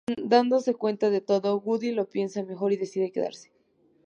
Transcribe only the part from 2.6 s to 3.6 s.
y decide quedarse.